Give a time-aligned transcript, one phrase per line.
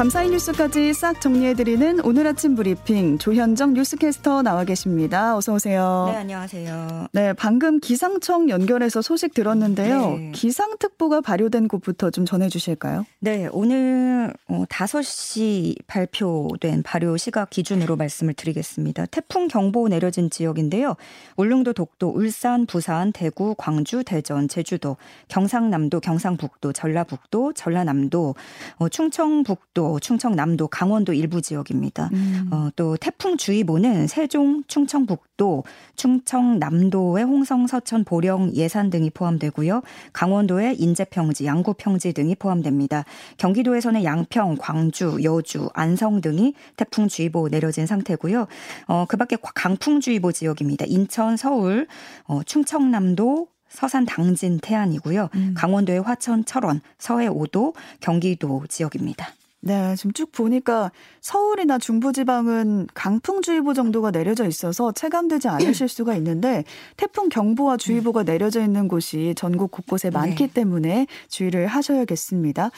[0.00, 5.36] 밤사이 뉴스까지 싹 정리해드리는 오늘 아침 브리핑 조현정 뉴스캐스터 나와 계십니다.
[5.36, 6.06] 어서 오세요.
[6.10, 7.08] 네, 안녕하세요.
[7.12, 10.16] 네, 방금 기상청 연결해서 소식 들었는데요.
[10.16, 10.32] 네.
[10.34, 13.04] 기상특보가 발효된 곳부터 좀 전해주실까요?
[13.18, 19.04] 네, 오늘 5시 어, 발표된 발효 시각 기준으로 말씀을 드리겠습니다.
[19.04, 20.96] 태풍 경보 내려진 지역인데요.
[21.36, 24.96] 울릉도, 독도, 울산, 부산, 대구, 광주, 대전, 제주도,
[25.28, 28.34] 경상남도, 경상북도, 전라북도, 전라남도,
[28.78, 32.10] 어, 충청북도, 충청남도, 강원도 일부 지역입니다.
[32.12, 32.48] 음.
[32.50, 35.64] 어, 또 태풍 주의보는 세종, 충청북도,
[35.96, 39.82] 충청남도의 홍성, 서천, 보령, 예산 등이 포함되고요.
[40.12, 43.04] 강원도의 인제평지, 양구평지 등이 포함됩니다.
[43.36, 48.46] 경기도에서는 양평, 광주, 여주, 안성 등이 태풍주의보 내려진 상태고요.
[48.86, 50.86] 어, 그밖에 강풍주의보 지역입니다.
[50.88, 51.86] 인천, 서울,
[52.24, 55.28] 어, 충청남도, 서산 당진 태안이고요.
[55.34, 55.54] 음.
[55.56, 59.32] 강원도의 화천, 철원, 서해 5도, 경기도 지역입니다.
[59.62, 66.64] 네, 지금 쭉 보니까 서울이나 중부지방은 강풍주의보 정도가 내려져 있어서 체감되지 않으실 수가 있는데
[66.96, 70.52] 태풍 경보와 주의보가 내려져 있는 곳이 전국 곳곳에 많기 네.
[70.52, 72.70] 때문에 주의를 하셔야겠습니다.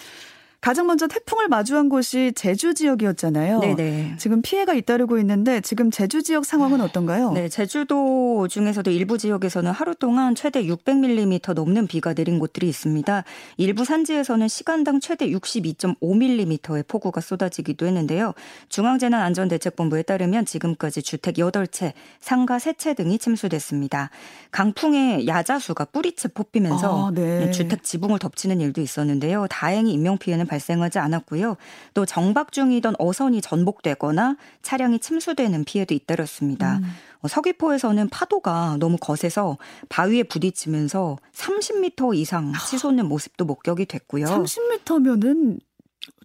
[0.62, 3.58] 가장 먼저 태풍을 마주한 곳이 제주 지역이었잖아요.
[3.58, 4.14] 네네.
[4.16, 7.32] 지금 피해가 잇따르고 있는데 지금 제주 지역 상황은 어떤가요?
[7.32, 13.24] 네, 제주도 중에서도 일부 지역에서는 하루 동안 최대 600mm 넘는 비가 내린 곳들이 있습니다.
[13.56, 18.32] 일부 산지에서는 시간당 최대 62.5mm의 폭우가 쏟아지기도 했는데요.
[18.68, 24.10] 중앙재난안전대책본부에 따르면 지금까지 주택 8채, 상가 3채 등이 침수됐습니다.
[24.52, 27.50] 강풍에 야자수가 뿌리채 뽑히면서 아, 네.
[27.50, 29.48] 주택 지붕을 덮치는 일도 있었는데요.
[29.50, 31.56] 다행히 인명 피해는 발생하지 않았고요.
[31.94, 36.78] 또 정박 중이던 어선이 전복되거나 차량이 침수되는 피해도 잇따랐습니다.
[36.78, 36.84] 음.
[37.22, 39.56] 어, 서귀포에서는 파도가 너무 거세서
[39.88, 44.26] 바위에 부딪히면서 30m 이상 치솟는 모습도 목격이 됐고요.
[44.26, 45.58] 30m면은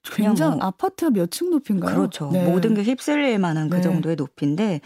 [0.04, 1.96] 굉장히 뭐, 아파트 몇 층 높인가요?
[1.96, 2.30] 그렇죠.
[2.32, 2.44] 네.
[2.46, 3.82] 모든 게 휩쓸릴 만한 그 네.
[3.82, 4.82] 정도의 높이인데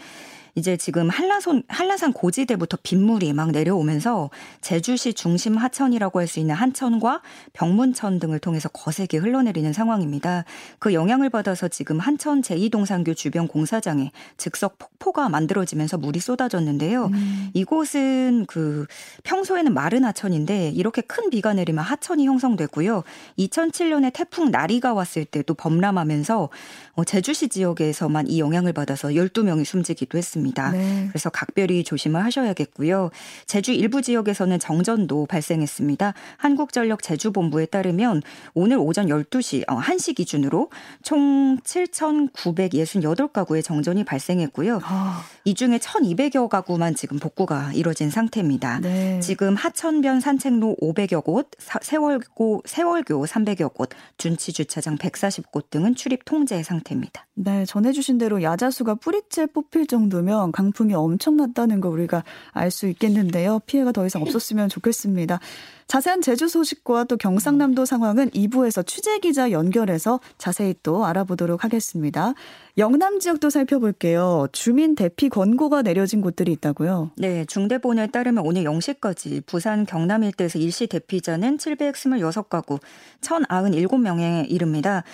[0.54, 4.30] 이제 지금 한라산 한라산 고지대부터 빗물이 막 내려오면서
[4.60, 7.20] 제주시 중심 하천이라고 할 수 있는 한천과
[7.52, 10.44] 병문천 등을 통해서 거세게 흘러내리는 상황입니다.
[10.78, 17.06] 그 영향을 받아서 지금 한천 제2동산교 주변 공사장에 즉석 폭포가 만들어지면서 물이 쏟아졌는데요.
[17.06, 17.50] 음.
[17.52, 18.86] 이곳은 그
[19.24, 23.02] 평소에는 마른 하천인데 이렇게 큰 비가 내리면 하천이 형성되고요.
[23.38, 26.48] 2007년에 태풍 나리가 왔을 때도 범람하면서
[26.91, 30.72] 어, 제주시 지역에서만 이 영향을 받아서 12명이 숨지기도 했습니다.
[30.72, 31.06] 네.
[31.08, 33.10] 그래서 각별히 조심을 하셔야겠고요.
[33.46, 36.12] 제주 일부 지역에서는 정전도 발생했습니다.
[36.36, 38.22] 한국전력 제주본부에 따르면
[38.54, 40.70] 오늘 오전 12시 1시 어, 기준으로
[41.02, 44.80] 총 7,968가구의 정전이 발생했고요.
[44.82, 45.24] 아.
[45.44, 48.80] 이 중에 1,200여 가구만 지금 복구가 이뤄진 상태입니다.
[48.80, 49.18] 네.
[49.20, 51.50] 지금 하천변 산책로 500여 곳,
[51.80, 57.26] 세월고 세월교 300여 곳, 둔치 주차장 140곳 등은 출입 통제 상태 상태입니다.
[57.34, 63.60] 네, 전해주신 대로 야자수가 뿌리째 뽑힐 정도면 강풍이 엄청났다는 거 우리가 알 수 있겠는데요.
[63.66, 65.40] 피해가 더 이상 없었으면 좋겠습니다.
[65.86, 72.34] 자세한 제주 소식과 또 경상남도 상황은 2부에서 취재 기자 연결해서 자세히 또 알아보도록 하겠습니다.
[72.78, 74.46] 영남 지역도 살펴볼게요.
[74.52, 77.10] 주민 대피 권고가 내려진 곳들이 있다고요?
[77.16, 82.80] 네, 중대본에 따르면 오늘 0시까지 부산 경남 일대에서 일시 대피자는 726가구,
[83.20, 85.04] 1,097명에 이릅니다.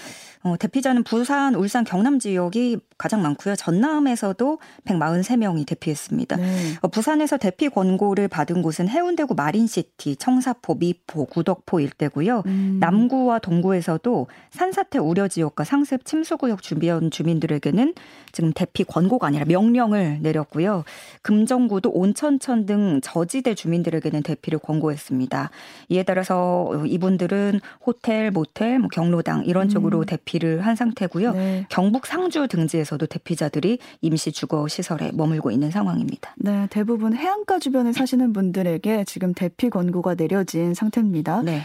[0.42, 3.56] 어, 대피자는 부산, 울산, 경남 지역이 가장 많고요.
[3.56, 6.36] 전남에서도 143명이 대피했습니다.
[6.36, 6.74] 네.
[6.80, 12.42] 어, 부산에서 대피 권고를 받은 곳은 해운대구 마린시티, 청사 포, 미포, 구덕포 일대고요.
[12.46, 12.78] 음.
[12.80, 17.94] 남구와 동구에서도 산사태 우려 지역과 상습 침수구역 주변 주민들에게는
[18.32, 20.84] 지금 대피 권고가 아니라 명령을 내렸고요.
[21.22, 25.50] 금정구도 온천천 등 저지대 주민들에게는 대피를 권고했습니다.
[25.88, 30.04] 이에 따라서 이분들은 호텔, 모텔, 뭐 경로당 이런 쪽으로 음.
[30.04, 31.32] 대피를 한 상태고요.
[31.32, 31.66] 네.
[31.68, 36.34] 경북 상주 등지에서 지역에서도 대피자들이 임시 주거 시설에 머물고 있는 상황입니다.
[36.36, 41.42] 네, 대부분 해안가 주변에 사시는 분들에게 지금 대피 권고가 내려 진 상태입니다.
[41.42, 41.62] 네.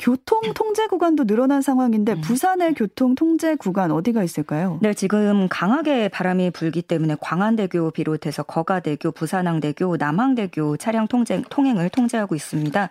[0.00, 2.20] 교통 통제 구간도 늘어난 상황인데 음.
[2.22, 4.78] 부산의 교통 통제 구간 어디가 있을까요?
[4.80, 12.34] 네, 지금 강하게 바람이 불기 때문에 광안대교 비롯해서 거가대교, 부산항대교, 남항대교 차량 통제, 통행을 통제하고
[12.34, 12.88] 있습니다.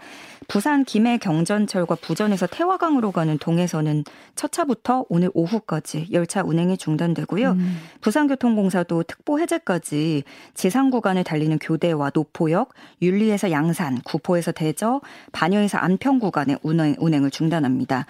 [0.47, 4.03] 부산 김해 경전철과 부전에서 태화강으로 가는 동해선은
[4.35, 7.51] 첫 차부터 오늘 오후까지 열차 운행이 중단되고요.
[7.51, 7.77] 음.
[8.01, 10.23] 부산교통공사도 특보 해제까지
[10.53, 15.01] 지상 구간을 달리는 교대와 노포역, 윤리에서 양산, 구포에서 대저,
[15.31, 18.05] 반여에서 안평 구간에 운행 운행을 중단합니다.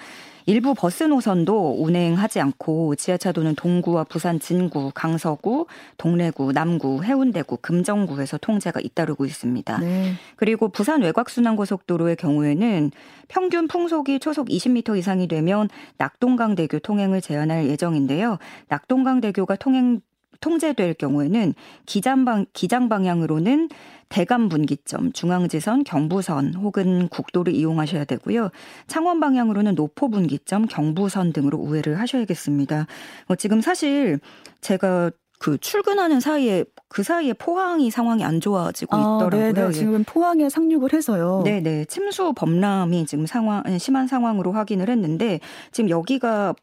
[0.49, 8.79] 일부 버스 노선도 운행하지 않고 지하차도는 동구와 부산 진구, 강서구, 동래구, 남구, 해운대구, 금정구에서 통제가
[8.79, 9.77] 잇따르고 있습니다.
[9.77, 10.13] 네.
[10.37, 12.89] 그리고 부산 외곽순환고속도로의 경우에는
[13.27, 18.39] 평균 풍속이 초속 20m 이상이 되면 낙동강대교 통행을 제한할 예정인데요.
[18.69, 20.01] 낙동강대교가 통행
[20.39, 21.53] 통제될 경우에는
[21.85, 23.69] 기장방 기장 방향으로는
[24.09, 28.49] 대감 분기점, 중앙지선, 경부선 혹은 국도를 이용하셔야 되고요.
[28.87, 32.87] 창원 방향으로는 노포 분기점, 경부선 등으로 우회를 하셔야겠습니다.
[33.27, 34.19] 어, 지금 사실
[34.61, 39.53] 제가 그 출근하는 사이에 그 사이에 포항이 상황이 안 좋아지고 아, 있더라고요.
[39.53, 39.71] 네, 네.
[39.71, 41.43] 지금 포항에 상륙을 해서요.
[41.45, 41.85] 네, 네.
[41.85, 45.39] 침수 범람이 지금 상황 심한 상황으로 확인을 했는데
[45.71, 46.55] 지금 여기가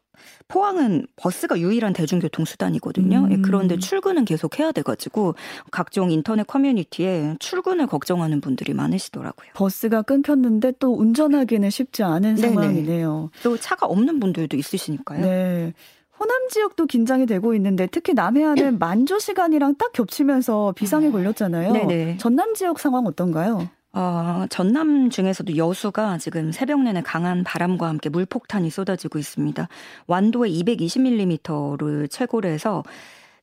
[0.47, 3.27] 포항은 버스가 유일한 대중교통 수단이거든요.
[3.31, 3.41] 예, 음.
[3.41, 5.35] 그런데 출근은 계속 해야 돼가지고
[5.71, 9.49] 각종 인터넷 커뮤니티에 출근을 걱정하는 분들이 많으시더라고요.
[9.53, 12.53] 버스가 끊겼는데 또 운전하기는 쉽지 않은 네네.
[12.53, 13.29] 상황이네요.
[13.43, 15.21] 또 차가 없는 분들도 있으시니까요.
[15.21, 15.73] 네.
[16.19, 21.11] 호남 지역도 긴장이 되고 있는데 특히 남해안은 만조 시간이랑 딱 겹치면서 비상에 아.
[21.11, 21.73] 걸렸잖아요.
[21.73, 22.17] 네네.
[22.17, 23.69] 전남 지역 상황 어떤가요?
[23.93, 29.67] 어, 전남 중에서도 여수가 지금 새벽 내내 강한 바람과 함께 물폭탄이 쏟아지고 있습니다.
[30.07, 32.83] 완도에 220mm를 최고로 해서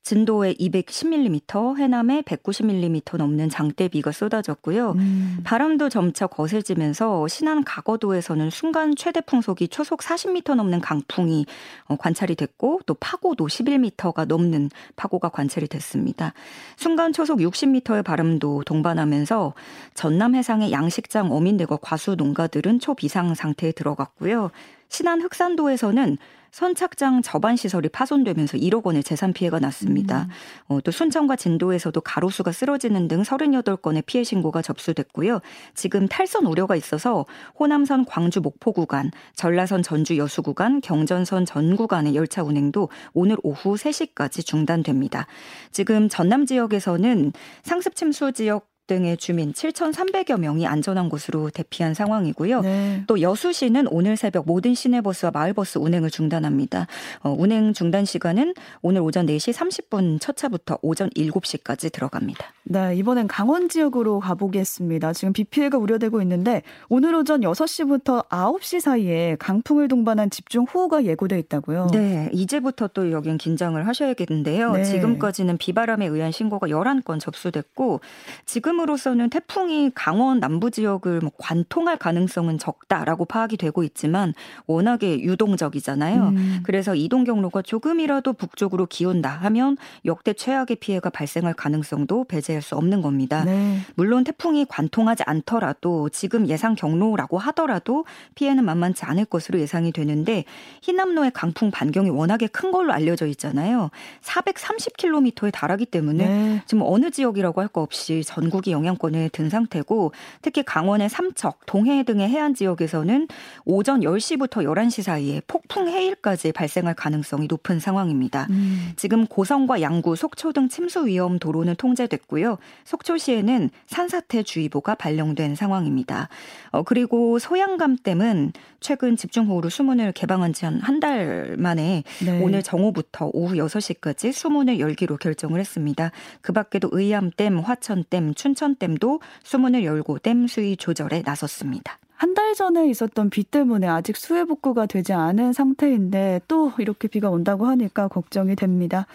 [0.05, 4.93] 진도에 210mm, 해남에 190mm 넘는 장대비가 쏟아졌고요.
[4.93, 5.39] 음.
[5.45, 11.47] 바람도 점차 거세지면서 신안 가거도에서는 순간 최대 풍속이 초속 40m 넘는 강풍이
[11.87, 16.35] 어, 관찰이 됐고 또 파고도 11m가 넘는 파고가 관찰이 됐습니다.
[16.77, 19.55] 순간 초속 60m의 바람도 동반하면서
[19.95, 24.51] 전남 해상의 양식장 어민들과 과수 농가들은 초비상 상태에 들어갔고요.
[24.91, 26.19] 신안 흑산도에서는
[26.55, 30.29] 선착장 저반 시설이 파손되면서 1억 원의 재산 피해가 났습니다.
[30.69, 30.77] 음.
[30.77, 35.41] 어, 또 순천과 진도에서도 가로수가 쓰러지는 등 38건의 피해 신고가 접수됐고요.
[35.75, 37.27] 지금 탈선 우려가 있어서
[37.59, 43.75] 호남선 광주 목포 구간, 전라선 전주 여수 구간, 경전선 전 구간의 열차 운행도 오늘 오후
[43.75, 45.27] 3시까지 중단됩니다.
[45.73, 47.33] 지금 전남 지역에서는
[47.65, 52.61] 상습 침수 지역 등의 주민 7,300여 명이 안전한 곳으로 대피한 상황이고요.
[52.61, 53.05] 네.
[53.07, 56.87] 또 여수시는 오늘 새벽 모든 시내버스와 마을버스 운행을 중단합니다.
[57.21, 62.45] 어, 운행 중단 시간은 오늘 오전 4시 30분 첫 차부터 오전 7시까지 들어갑니다.
[62.65, 65.13] 네, 이번엔 강원 지역으로 가보겠습니다.
[65.15, 71.39] 지금 비 피해가 우려되고 있는데 오늘 오전 6시부터 9시 사이에 강풍을 동반한 집중 호우가 예고돼
[71.39, 71.89] 있다고요.
[71.93, 74.73] 네, 이제부터 또 여긴 긴장을 하셔야겠는데요.
[74.73, 74.85] 네.
[74.85, 78.01] 지금까지는 비바람에 의한 신고가 11건 접수됐고
[78.45, 84.35] 지금 지금으로서는 태풍이 강원 남부 지역을 뭐 관통할 가능성은 적다라고 파악이 되고 있지만
[84.67, 86.29] 워낙에 유동적이잖아요.
[86.29, 86.61] 음.
[86.65, 93.01] 그래서 이동 경로가 조금이라도 북쪽으로 기운다 하면 역대 최악의 피해가 발생할 가능성도 배제할 수 없는
[93.03, 93.45] 겁니다.
[93.45, 93.79] 네.
[93.95, 98.05] 물론 태풍이 관통하지 않더라도 지금 예상 경로라고 하더라도
[98.35, 100.45] 피해는 만만치 않을 것으로 예상이 되는데
[100.83, 103.91] 희남로의 강풍 반경이 워낙에 큰 걸로 알려져 있잖아요.
[104.23, 106.63] 430km에 달하기 때문에 네.
[106.67, 110.13] 지금 어느 지역이라고 할 거 없이 전국 전국이 영향권에 든 상태고
[110.43, 113.29] 특히 강원의 삼척, 동해 등의 해안 지역에서는
[113.67, 118.47] 오전 10시부터 11시 사이에 폭풍 해일까지 발생할 가능성이 높은 상황입니다.
[118.51, 118.93] 음.
[118.97, 122.57] 지금 고성과 양구, 속초 등 침수 위험 도로는 통제됐고요.
[122.85, 126.29] 속초시에는 산사태 주의보가 발령된 상황입니다.
[126.71, 132.41] 어, 그리고 소양감댐은 최근 집중호우로 수문을 개방한 지 한 한 달 만에 네.
[132.41, 136.13] 오늘 정오부터 오후 6시까지 수문을 열기로 결정을 했습니다.
[136.41, 141.99] 그 밖에도 의암댐, 화천댐, 춘 천댐도 수문을 열고 댐 수위 조절에 나섰습니다.
[142.17, 147.67] 한달 전에 있었던 비 때문에 아직 수해 복구가 되지 않은 상태인데 또 이렇게 비가 온다고
[147.67, 149.07] 하니까 걱정이 됩니다.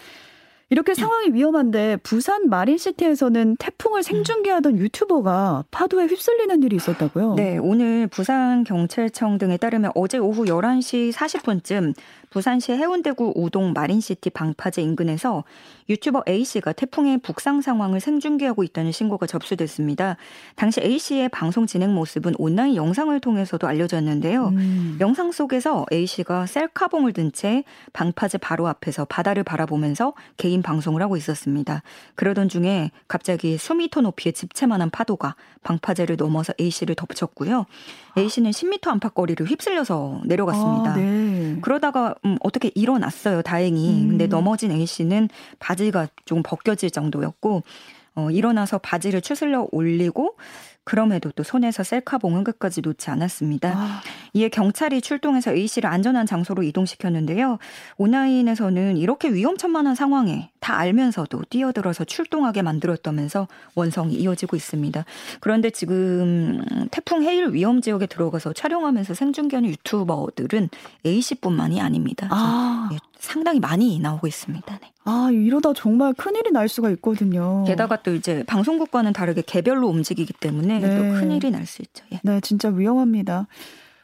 [0.72, 7.34] 이렇게 상황이 위험한데 부산 마린시티에서는 태풍을 생중계하던 유튜버가 파도에 휩쓸리는 일이 있었다고요?
[7.34, 11.94] 네, 오늘 부산 경찰청 등에 따르면 어제 오후 11시 40분쯤
[12.30, 15.44] 부산시 해운대구 우동 마린시티 방파제 인근에서
[15.88, 20.16] 유튜버 A씨가 태풍의 북상 상황을 생중계하고 있다는 신고가 접수됐습니다.
[20.54, 24.48] 당시 A씨의 방송 진행 모습은 온라인 영상을 통해서도 알려졌는데요.
[24.48, 24.98] 음.
[25.00, 31.82] 영상 속에서 A씨가 셀카봉을 든 채 방파제 바로 앞에서 바다를 바라보면서 개인 방송을 하고 있었습니다.
[32.16, 37.66] 그러던 중에 갑자기 수미터 높이의 집채만한 파도가 방파제를 넘어서 A씨를 덮쳤고요.
[38.18, 40.92] A씨는 10m 안팎 거리를 휩쓸려서 내려갔습니다.
[40.92, 41.58] 아, 네.
[41.62, 44.02] 그러다가 음, 어떻게 일어났어요, 다행히.
[44.02, 44.08] 음.
[44.10, 47.62] 근데 넘어진 A씨는 바지가 조금 벗겨질 정도였고,
[48.16, 50.36] 어, 일어나서 바지를 추슬러 올리고
[50.84, 53.72] 그럼에도 또 손에서 셀카봉은 끝까지 놓지 않았습니다.
[53.76, 54.00] 아.
[54.32, 57.58] 이에 경찰이 출동해서 A 씨를 안전한 장소로 이동시켰는데요.
[57.98, 65.04] 오나인에서는 이렇게 위험천만한 상황에 다 알면서도 뛰어들어서 출동하게 만들었다면서 원성이 이어지고 있습니다.
[65.40, 70.70] 그런데 지금 태풍 해일 위험 지역에 들어가서 촬영하면서 생중계하는 유튜버들은
[71.06, 72.28] A 씨뿐만이 아닙니다.
[72.30, 72.90] 아.
[73.20, 74.78] 예, 상당히 많이 나오고 있습니다.
[74.80, 74.92] 네.
[75.04, 77.64] 아, 이러다 정말 큰일이 날 수가 있거든요.
[77.66, 80.96] 게다가 또 이제 방송국과는 다르게 개별로 움직이기 때문에 네.
[80.96, 82.04] 또 큰일이 날 수 있죠.
[82.12, 82.20] 예.
[82.22, 83.46] 네, 진짜 위험합니다.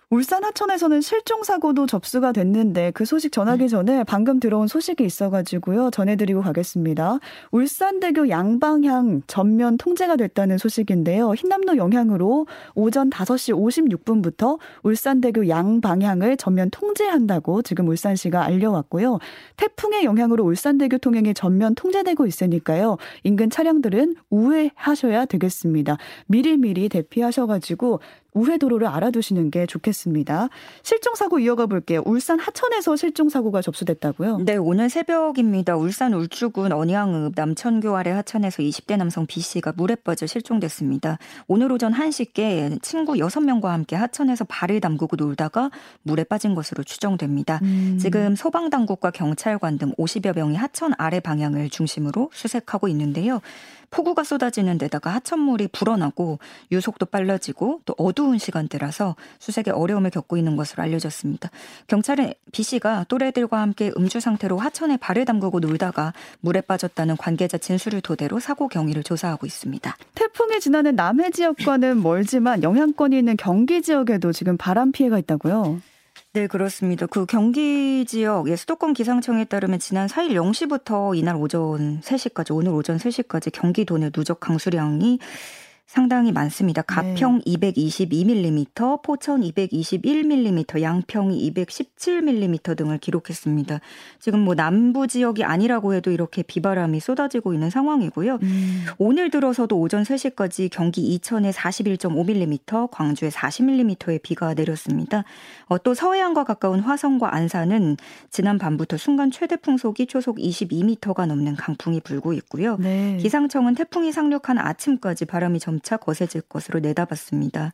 [0.09, 3.69] 울산 하천에서는 실종 사고도 접수가 됐는데 그 소식 전하기 네.
[3.69, 7.19] 전에 방금 들어온 소식이 있어가지고요 전해드리고 가겠습니다.
[7.51, 11.35] 울산대교 양방향 전면 통제가 됐다는 소식인데요.
[11.35, 12.47] 흰남노 영향으로
[12.77, 13.53] 오전 5시
[14.05, 19.19] 56분부터 울산대교 양방향을 전면 통제한다고 지금 울산시가 알려왔고요.
[19.57, 22.97] 태풍의 영향으로 울산대교 통행이 전면 통제되고 있으니까요.
[23.25, 25.97] 인근 차량들은 우회하셔야 되겠습니다.
[26.29, 27.99] 미리미리 대피하셔가지고
[28.37, 30.51] 우회 도로를 알아두시는 게 좋겠습니다.
[30.83, 32.03] 실종 사고 이어가 볼게요.
[32.05, 34.41] 울산 하천에서 실종 사고가 접수됐다고요?
[34.45, 35.77] 네, 오늘 새벽입니다.
[35.77, 41.19] 울산 울주군 언양읍 남천교 아래 하천에서 20대 남성 B 씨가 물에 빠져 실종됐습니다.
[41.49, 45.71] 오늘 오전 1시께 친구 6명과 함께 하천에서 발을 담그고 놀다가
[46.03, 47.61] 물에 빠진 것으로 추정됩니다.
[47.63, 47.97] 음.
[47.99, 53.41] 지금 소방 당국과 경찰관 등 50여 명이 하천 아래 방향을 중심으로 수색하고 있는데요.
[53.91, 56.39] 폭우가 쏟아지는 데다가 하천물이 불어나고
[56.73, 61.51] 유속도 빨라지고 또 어두 운 시간대라서 수색에 어려움을 겪고 있는 것으로 알려졌습니다.
[61.87, 68.01] 경찰은 B 씨가 또래들과 함께 음주 상태로 하천에 발을 담그고 놀다가 물에 빠졌다는 관계자 진술을
[68.01, 69.97] 토대로 사고 경위를 조사하고 있습니다.
[70.15, 75.81] 태풍이 지나는 남해 지역과는 멀지만 영향권이 있는 경기 지역에도 지금 바람 피해가 있다고요?
[76.37, 77.07] 네, 그렇습니다.
[77.07, 82.99] 그 경기 지역 예, 수도권 기상청에 따르면 지난 4일 0시부터 이날 오전 3시까지 오늘 오전
[82.99, 85.19] 3시까지 경기도 내 누적 강수량이
[85.87, 86.83] 상당히 많습니다.
[86.83, 87.57] 가평 네.
[87.57, 93.81] 222mm, 포천 221mm, 양평이 217mm 등을 기록했습니다.
[94.19, 98.39] 지금 뭐 남부 지역이 아니라고 해도 이렇게 비바람이 쏟아지고 있는 상황이고요.
[98.43, 98.85] 음.
[98.99, 105.23] 오늘 들어서도 오전 3시까지 경기 이천에 41.5mm, 광주에 40mm의 비가 내렸습니다.
[105.67, 107.97] 어, 또 서해안과 가까운 화성과 안산은
[108.31, 112.77] 지난 밤부터 순간 최대 풍속이 초속 22m가 넘는 강풍이 불고 있고요.
[112.79, 113.19] 네.
[113.19, 117.73] 기상청은 태풍이 상륙한 아침까지 바람이 점 점차 거세질 것으로 내다봤습니다.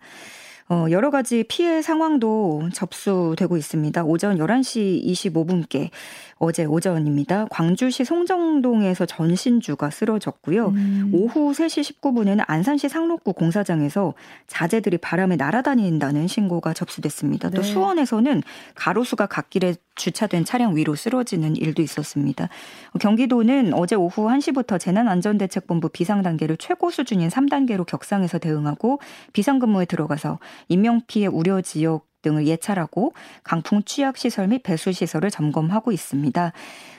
[0.73, 4.05] 어, 여러 가지 피해 상황도 접수되고 있습니다.
[4.05, 5.91] 오전 11시 25분께
[6.38, 7.47] 어제 오전입니다.
[7.50, 10.69] 광주시 송정동에서 전신주가 쓰러졌고요.
[10.69, 11.11] 음.
[11.12, 14.14] 오후 3시 19분에는 안산시 상록구 공사장에서
[14.49, 17.50] 자재들이 바람에 날아다닌다는 신고가 접수됐습니다.
[17.50, 17.57] 네.
[17.57, 18.43] 또 수원에서는
[18.75, 22.49] 가로수가 갓길에 주차된 차량 위로 쓰러지는 일도 있었습니다.
[22.99, 29.00] 경기도는 어제 오후 1시부터 재난안전대책본부 비상단계를 최고 수준인 3단계로 격상해서 대응하고
[29.33, 30.38] 비상근무에 들어가서
[30.69, 36.52] 인명피해 우려 지역 등을 예찰하고 강풍 취약 시설 및 배수 시설을 점검하고 있습니다.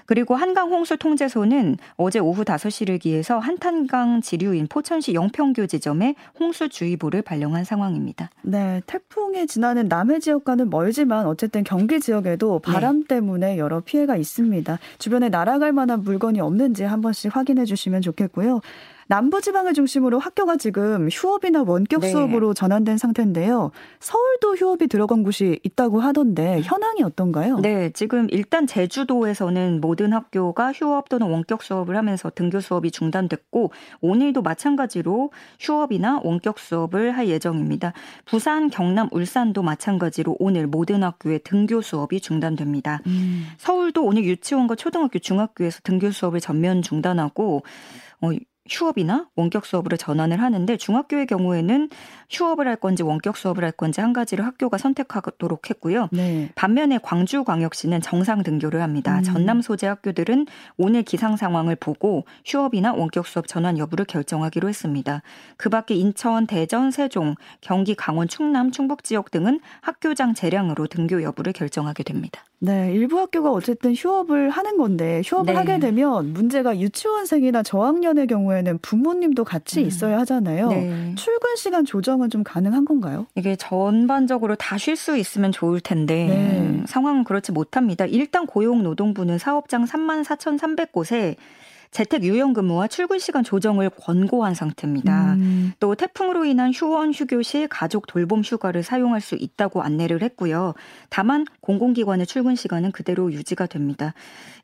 [0.06, 7.22] 그리고 한강 홍수 통제소는 어제 오후 5시를 기해서 한탄강 지류인 포천시 영평교 지점에 홍수 주의보를
[7.22, 8.30] 발령한 상황입니다.
[8.42, 13.08] 네, 태풍이 지나는 남해 지역과는 멀지만 어쨌든 경기 지역에도 바람 네.
[13.16, 14.78] 때문에 여러 피해가 있습니다.
[14.98, 18.60] 주변에 날아갈 만한 물건이 없는지 한 번씩 확인해 주시면 좋겠고요.
[19.14, 22.10] 남부지방을 중심으로 학교가 지금 휴업이나 원격 네.
[22.10, 23.70] 수업으로 전환된 상태인데요.
[24.00, 27.60] 서울도 휴업이 들어간 곳이 있다고 하던데 현황이 어떤가요?
[27.60, 34.42] 네, 지금 일단 제주도에서는 모든 학교가 휴업 또는 원격 수업을 하면서 등교 수업이 중단됐고 오늘도
[34.42, 37.94] 마찬가지로 휴업이나 원격 수업을 할 예정입니다.
[38.26, 43.02] 부산, 경남, 울산도 마찬가지로 오늘 모든 학교의 등교 수업이 중단됩니다.
[43.06, 43.46] 음.
[43.58, 47.62] 서울도 오늘 유치원과 초등학교, 중학교에서 등교 수업을 전면 중단하고
[48.22, 48.32] 어,
[48.70, 51.90] 휴업이나 원격 수업으로 전환을 하는데 중학교의 경우에는
[52.30, 56.08] 휴업을 할 건지 원격 수업을 할 건지 한 가지를 학교가 선택하도록 했고요.
[56.12, 56.50] 네.
[56.56, 59.18] 반면에 광주광역시는 정상 등교를 합니다.
[59.18, 59.24] 음.
[59.24, 65.22] 전남 소재 학교들은 오늘 기상 상황을 보고 휴업이나 원격 수업 전환 여부를 결정하기로 했습니다.
[65.58, 72.04] 그밖에 인천, 대전, 세종, 경기, 강원, 충남, 충북 지역 등은 학교장 재량으로 등교 여부를 결정하게
[72.04, 72.44] 됩니다.
[72.66, 75.60] 네, 일부 학교가 어쨌든 휴업을 하는 건데 휴업을 네.
[75.60, 79.86] 하게 되면 문제가 유치원생이나 저학년의 경우에는 부모님도 같이 음.
[79.86, 80.70] 있어야 하잖아요.
[80.70, 81.14] 네.
[81.18, 83.28] 출근 시간 조정은 좀 가능한 건가요?
[83.36, 86.60] 이게 전반적으로 다 쉴 수 있으면 좋을 텐데 네.
[86.60, 88.06] 음, 상황은 그렇지 못합니다.
[88.06, 91.36] 일단 고용노동부는 사업장 3만 4,300곳에
[91.94, 95.36] 재택 유연 근무와 출근 시간 조정을 권고한 상태입니다.
[95.36, 95.72] 음.
[95.80, 100.74] 또 태풍으로 인한 휴원 휴교 시 가족 돌봄 휴가를 사용할 수 있다고 안내를 했고요.
[101.10, 104.14] 다만 공공기관의 출근 시간은 그대로 유지가 됩니다.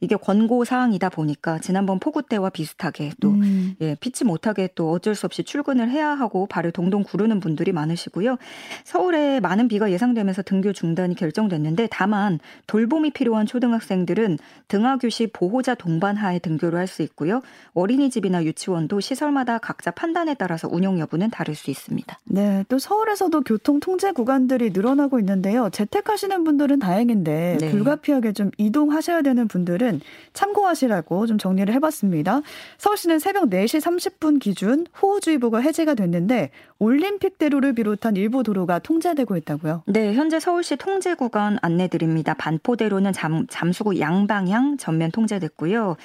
[0.02, 3.76] 이게 권고 사항이다 보니까 지난번 폭우 때와 비슷하게 또 음.
[3.82, 8.38] 예, 피치 못하게 또 어쩔 수 없이 출근을 해야 하고 발을 동동 구르는 분들이 많으시고요.
[8.84, 16.18] 서울에 많은 비가 예상되면서 등교 중단이 결정됐는데 다만 돌봄이 필요한 초등학생들은 등하교 시 보호자 동반
[16.18, 17.42] 하에 등교를 할 수 있고 요.
[17.74, 22.20] 어린이집이나 유치원도 시설마다 각자 판단에 따라서 운영 여부는 다를 수 있습니다.
[22.26, 25.70] 네, 또 서울에서도 교통 통제 구간들이 늘어나고 있는데요.
[25.72, 27.72] 재택하시는 분들은 다행인데 네.
[27.72, 30.02] 불가피하게 좀 이동하셔야 되는 분들은
[30.34, 32.42] 참고하시라고 좀 정리를 해봤습니다.
[32.78, 39.84] 서울시는 새벽 4시 30분 기준 호우주의보가 해제가 됐는데 올림픽대로를 비롯한 일부 도로가 통제되고 있다고요?
[39.88, 42.34] 네, 현재 서울시 통제 구간 안내드립니다.
[42.34, 45.98] 반포대로는 잠, 잠수구 양방향 전면 통제됐고요.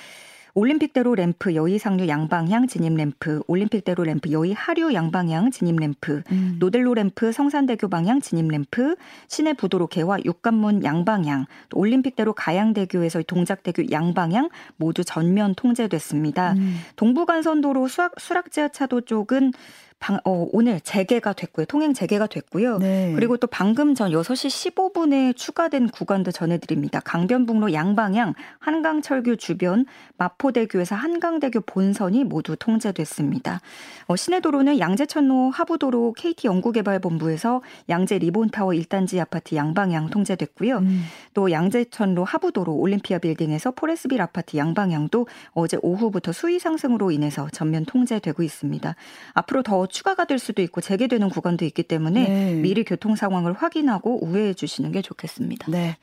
[0.55, 6.57] 올림픽대로 램프 여의 상류 양방향 진입 램프, 올림픽대로 램프 여의 하류 양방향 진입 램프, 음.
[6.61, 8.95] 노델로 램프 성산대교 방향 진입 램프,
[9.27, 16.53] 시내 부도로 개화 육관문 양방향, 올림픽대로 가양대교에서 동작대교 양방향 모두 전면 통제됐습니다.
[16.53, 16.77] 음.
[16.95, 19.53] 동부간선도로 수락, 수락지하차도 쪽은
[19.99, 21.65] 방, 어, 오늘 재개가 됐고요.
[21.67, 22.79] 통행 재개가 됐고요.
[22.79, 23.13] 네.
[23.15, 27.01] 그리고 또 방금 전 6시 15분에 추가된 구간도 전해드립니다.
[27.01, 29.87] 강변북로 양방향 한강철교 주변
[30.19, 33.61] 마포대교에서 한강대교 본선이 모두 통제됐습니다.
[34.07, 40.79] 어, 시내도로는 양재천로 하부도로 KT 연구개발본부에서 양재 리본타워 1단지 아파트 양방향 통제됐고요.
[40.79, 41.05] 음.
[41.33, 48.43] 또 양재천로 하부도로 올림피아 빌딩에서 포레스빌 아파트 양방향도 어제 오후부터 수위 상승으로 인해서 전면 통제되고
[48.43, 48.95] 있습니다.
[49.33, 52.55] 앞으로 더 추가가 될 수도 있고 재개되는 구간도 있기 때문에 네.
[52.55, 55.71] 미리 교통 상황을 확인하고 우회해 주시는 게 좋겠습니다.
[55.71, 55.97] 네.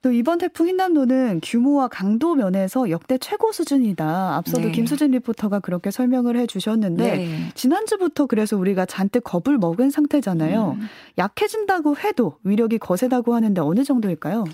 [0.00, 4.36] 또 이번 태풍 흰남노는 규모와 강도 면에서 역대 최고 수준이다.
[4.36, 4.72] 앞서도 네.
[4.72, 7.52] 김수진 리포터가 그렇게 설명을 해 주셨는데 네.
[7.54, 10.76] 지난주부터 그래서 우리가 잔뜩 겁을 먹은 상태잖아요.
[10.78, 10.88] 음.
[11.18, 14.44] 약해진다고 해도 위력이 거세다고 하는데 어느 정도일까요?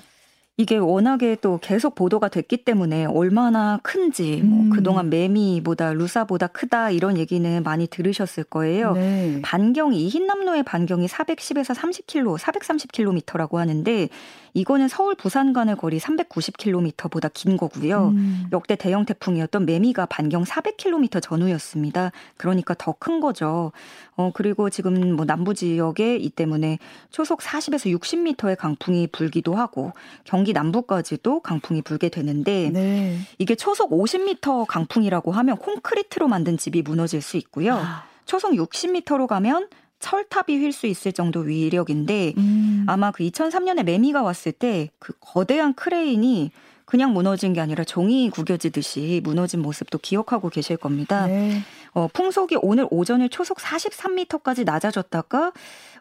[0.56, 4.70] 이게 워낙에 또 계속 보도가 됐기 때문에 얼마나 큰지 뭐 음.
[4.70, 8.92] 그동안 매미보다 루사보다 크다 이런 얘기는 많이 들으셨을 거예요.
[8.92, 9.40] 네.
[9.42, 14.08] 반경이 흰남노의 반경이 410에서 30km, 430km라고 하는데
[14.56, 18.12] 이거는 서울 부산 간의 거리 390km보다 긴 거고요.
[18.14, 18.46] 음.
[18.52, 22.12] 역대 대형 태풍이었던 매미가 반경 400km 전후였습니다.
[22.36, 23.72] 그러니까 더 큰 거죠.
[24.16, 26.78] 어 그리고 지금 뭐 남부 지역에 이 때문에
[27.10, 29.92] 초속 40에서 60m의 강풍이 불기도 하고
[30.22, 33.18] 경기 남부까지도 강풍이 불게 되는데 네.
[33.38, 37.74] 이게 초속 50m 강풍이라고 하면 콘크리트로 만든 집이 무너질 수 있고요.
[37.76, 38.04] 아.
[38.26, 39.68] 초속 60m로 가면
[40.00, 42.84] 철탑이 휠 수 있을 정도 위력인데 음.
[42.86, 46.50] 아마 그 2003년에 매미가 왔을 때 그 거대한 크레인이
[46.84, 51.26] 그냥 무너진 게 아니라 종이 구겨지듯이 무너진 모습도 기억하고 계실 겁니다.
[51.26, 51.62] 네.
[51.92, 55.52] 어, 풍속이 오늘 오전에 초속 43m까지 낮아졌다가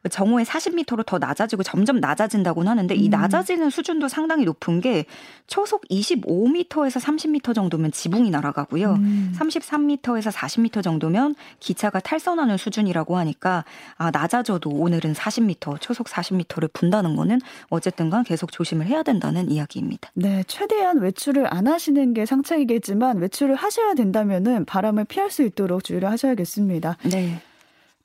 [0.09, 3.11] 정오에 40m로 더 낮아지고 점점 낮아진다고는 하는데 이 음.
[3.11, 5.05] 낮아지는 수준도 상당히 높은 게
[5.47, 8.93] 초속 25m에서 30m 정도면 지붕이 날아가고요.
[8.93, 9.33] 음.
[9.37, 13.63] 33m에서 40m 정도면 기차가 탈선하는 수준이라고 하니까
[13.97, 17.39] 아 낮아져도 오늘은 40m, 초속 40m를 분다는 거는
[17.69, 20.11] 어쨌든간 계속 조심을 해야 된다는 이야기입니다.
[20.15, 26.09] 네, 최대한 외출을 안 하시는 게 상책이겠지만 외출을 하셔야 된다면은 바람을 피할 수 있도록 주의를
[26.09, 26.97] 하셔야겠습니다.
[27.03, 27.41] 네.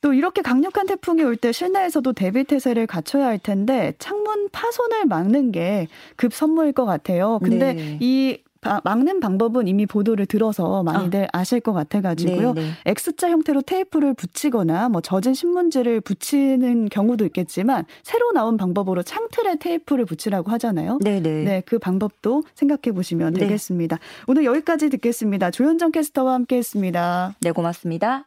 [0.00, 5.52] 또 이렇게 강력한 태풍이 올 때 실내에서도 대비 태세를 갖춰야 할 텐데 창문 파손을 막는
[5.52, 7.38] 게 급 선무일 것 같아요.
[7.42, 7.98] 근데 네.
[8.00, 8.38] 이
[8.82, 11.44] 막는 방법은 이미 보도를 들어서 많이들 아.
[11.44, 12.54] 실것 같아가지고요.
[12.54, 12.70] 네, 네.
[12.86, 20.04] X자 형태로 테이프를 붙이거나 뭐 젖은 신문지를 붙이는 경우도 있겠지만 새로 나온 방법으로 창틀에 테이프를
[20.06, 20.98] 붙이라고 하잖아요.
[21.02, 21.44] 네, 네.
[21.44, 23.40] 네, 그 방법도 생각해 보시면 네.
[23.40, 23.98] 되겠습니다.
[24.26, 25.52] 오늘 여기까지 듣겠습니다.
[25.52, 27.36] 조현정 캐스터와 함께했습니다.
[27.40, 28.26] 네, 고맙습니다.